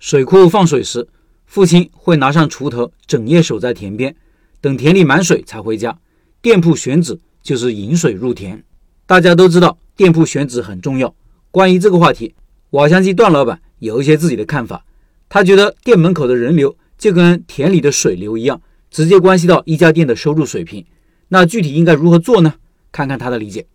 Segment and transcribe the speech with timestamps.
[0.00, 1.06] 水库放水时，
[1.44, 4.16] 父亲会拿上锄头，整夜守在田边，
[4.58, 5.98] 等田里满水才回家。
[6.40, 8.64] 店铺选址就是引水入田。
[9.04, 11.14] 大家都知道店铺选址很重要。
[11.50, 12.34] 关于这个话题，
[12.70, 14.86] 瓦香鸡段老板有一些自己的看法。
[15.28, 20.86] 他觉得店门口的人流就跟田里的水流一样，直接关系到一家店的收入水平。
[21.28, 22.54] 那具体应该如何做呢？
[22.90, 23.66] 看看他的理解。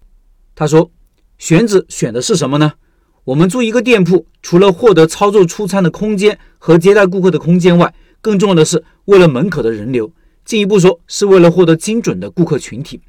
[0.55, 0.89] 他说
[1.37, 2.73] ：“选址选的是什么呢？
[3.25, 7.91] 我们租一个店铺，除了获得操作出餐的空间和接待顾客的空间外，
[8.21, 10.11] 更重要的是为了门口的人流。
[10.45, 13.01] 进一步说，是为了获得精准的顾客群体。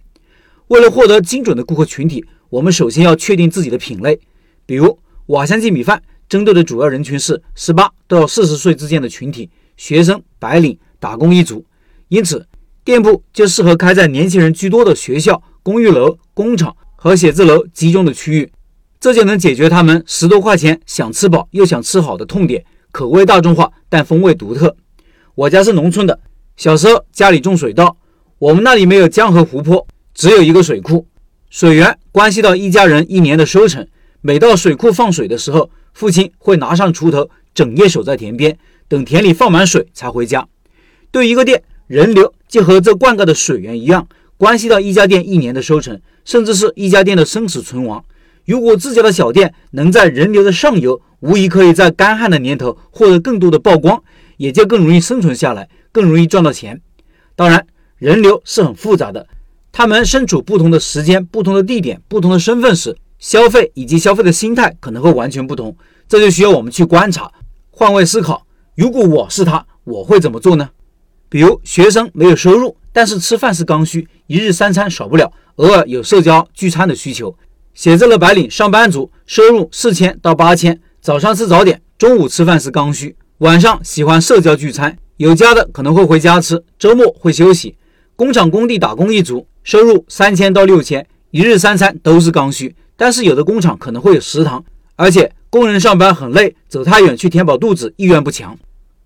[0.68, 4.18] 为了获得精准的顾客群体，我们首先要确定自己的品类。
[4.64, 11.62] 比如瓦香鸡米饭针对的主要人群是十八到四十岁之间的群体，学生、白领、打工一族。
[12.08, 12.46] 因此，
[12.82, 18.50] 店铺就适合开在年轻人居多的学校、公寓楼、工厂。”和写字楼集中的区域，
[18.98, 24.74] 这就能解决他们十多块钱想吃饱又想吃好的痛点，口味大众化，但风味独特。
[25.34, 26.18] 我家是农村的，
[26.56, 27.96] 小时候家里种水稻，
[28.38, 31.06] 我们那里没有江河湖泊，只有一个水库，
[31.50, 33.86] 水源关系到一家人一年的收成。
[34.22, 38.58] 每到水库放水的时候，父亲会拿上锄头，整夜守在田边，
[38.88, 40.48] 等田里放满水才回家。
[41.10, 44.08] 对一个店，人流就和这灌溉的水源一样。
[44.38, 48.04] 关系到一家店一年的收成，甚至是一家店的生死存亡。
[48.46, 54.00] 如果自家的小店能在人流的上游，无疑可以在干旱的年头获得更多的曝光，
[54.36, 56.80] 也就更容易生存下来，更容易赚到钱。
[57.34, 57.66] 当然，
[57.98, 59.26] 人流是很复杂的，
[59.72, 65.76] 他们身处不同的时间、不同的地点、不同的身份时，消费以及消费的心态可能会完全不同。
[66.08, 67.32] 这就需要我们去观察，
[67.70, 68.46] 换位思考。
[68.76, 70.70] 如果我是他，我会怎么做呢？
[71.28, 72.76] 比如学生没有收入。
[72.92, 77.36] 但是吃饭是刚需，一日三餐少不了，偶尔有社交聚餐的需求。
[77.76, 87.76] 写字楼白领、上班族收入四千到八千，早上吃早点，中午吃饭是刚需，晚上喜欢社交聚餐，有家的可能会回家吃，周末会休息。
[88.16, 94.64] 工厂工地打工一族收入三千到六千，一日三餐都是刚需，但是有的工厂可能会有食堂，
[94.96, 98.58] 而且工人上班很累，走太远去填饱肚子意愿不强。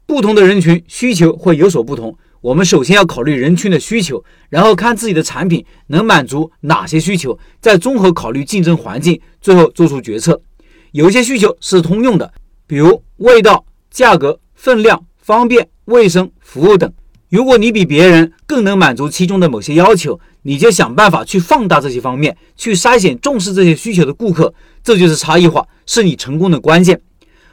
[0.06, 2.16] 不同的人群需求会有所不同。
[2.42, 10.40] 我们首先要考虑人群的需求，然后看自己的产品能满足哪些需求，再综合考虑竞争环境，最后做出决策。
[10.92, 12.32] 有些需求是通用的，
[12.66, 16.90] 比如味道、价格、分量、方便、卫生、服务等。
[17.28, 24.54] 如果你比别人更能满足其中的某些要求，你就想办法去放大这些方面，去筛选重视这些需求的顾客。
[24.82, 26.98] 这就是差异化，是你成功的关键。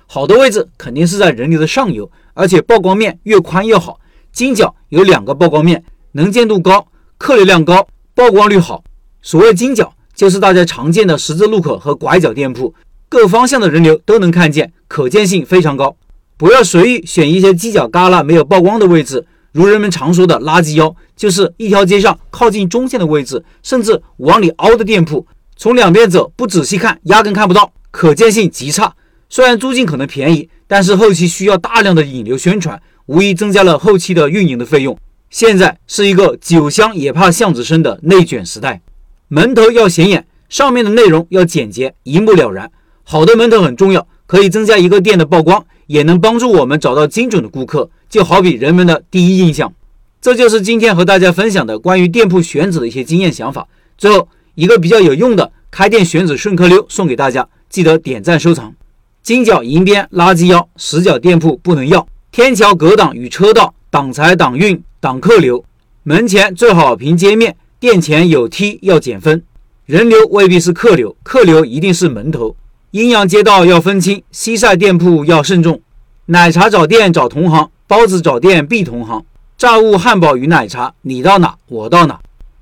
[0.05, 3.99] 好的位置肯定是在人流的上游，而且曝光面越宽越好。
[4.37, 8.83] 金角有两个曝光面，能见度高，客流量高，曝光率好。
[9.19, 12.71] 所谓金角，就是大家常见的十字路口和拐角店铺，
[13.09, 15.97] 各方向的人流都能看见，可见性非常高。
[16.37, 25.25] 不要随意选一些犄角旮旯没有曝光的位置，如人们常说的垃圾腰，就是一条街上靠近中线的位置，甚至往里凹的店铺，
[25.55, 28.93] 从两边走不仔细看，压根看不到，可见性极差。
[29.29, 32.79] 虽然租金可能便宜，但是后期需要大量的引流宣传。
[33.07, 34.97] 无疑增加了后期的运营的费用。
[35.29, 38.81] 现在是一个酒香也怕巷子深的内卷时代，
[39.27, 42.71] 门头要显眼，上面的内容要简洁，一目了然。
[43.03, 47.89] 好的门头很重要，可以增加一个店的曝光，也能帮助我们找到精准的顾客。
[48.09, 49.73] 就好比人们的第一印象。
[50.21, 53.67] 这就是今天和大家分享的关于店铺选址的一些经验想法。
[53.97, 58.73] 最后一个比较有用的开店选址顺客溜送给大家，记得点赞收藏。
[59.21, 62.07] 金角银边垃圾腰，死角店铺不能要。
[62.37, 65.65] 天桥隔挡与车道，挡财挡运挡客流。
[66.03, 69.41] 门前最好平街面，店前有梯要减分。
[69.87, 72.55] 人流未必是客流，客流一定是门头。
[72.91, 75.81] 阴阳街道要分清，西晒店铺要慎重。
[76.27, 79.25] 奶茶找店找同行，包子找店必同行。
[79.57, 82.19] 炸物汉堡与奶茶，你到哪我到哪。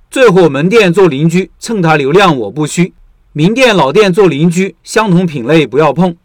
[0.09, 2.93] 最火门店做邻居，蹭他流量我不虚。
[3.33, 6.15] 名店老店做邻居，相同品类不要碰。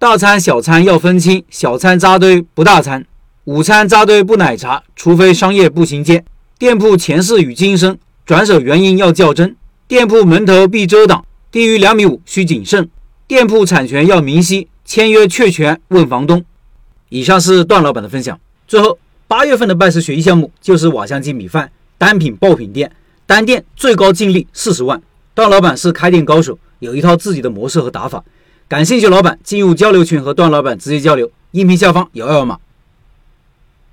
[0.00, 3.04] 大餐小餐要分清，小餐扎堆不大餐，
[3.46, 6.24] 午餐扎堆不奶茶，除非商业步行街。
[6.56, 9.56] 店铺前世与今生，转手原因要较真。
[9.88, 12.88] 店铺门头必遮挡，低于两米五需谨慎。
[13.26, 16.44] 店铺产权要明晰，签约确权问房东。
[17.08, 18.38] 以上是段老板的分享。
[18.68, 22.92] 最后，八月份的拜师学艺项目就是瓦香鸡米饭单品爆品店，
[23.26, 25.02] 单店最高净利四十万。
[25.34, 28.22] 段老板是开店高手，有一套自己的模式和打法。
[28.68, 32.58] 感兴趣老板进入交流群和段老板直接交流，音频下方有二维码。